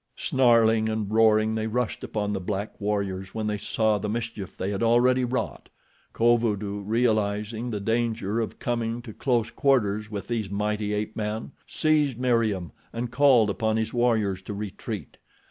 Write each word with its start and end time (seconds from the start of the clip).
Snarling 0.17 0.89
and 0.89 1.11
roaring 1.11 1.53
they 1.53 1.67
rushed 1.67 2.03
upon 2.03 2.33
the 2.33 2.39
black 2.39 2.81
warriors 2.81 3.35
when 3.35 3.45
they 3.45 3.59
saw 3.59 3.99
the 3.99 4.09
mischief 4.09 4.57
they 4.57 4.71
had 4.71 4.81
already 4.81 5.23
wrought. 5.23 5.69
Kovudoo, 6.11 6.81
realizing 6.83 7.69
the 7.69 7.79
danger 7.79 8.39
of 8.39 8.57
coming 8.57 9.03
to 9.03 9.13
close 9.13 9.51
quarters 9.51 10.09
with 10.09 10.27
these 10.27 10.49
mighty 10.49 10.91
ape 10.95 11.15
men, 11.15 11.51
seized 11.67 12.17
Meriem 12.17 12.71
and 12.91 13.11
called 13.11 13.51
upon 13.51 13.77
his 13.77 13.93
warriors 13.93 14.41
to 14.41 14.55
retreat. 14.55 15.17